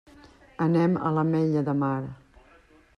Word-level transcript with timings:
Anem 0.65 0.97
a 1.09 1.13
l'Ametlla 1.17 1.65
de 1.69 1.77
Mar. 1.85 1.95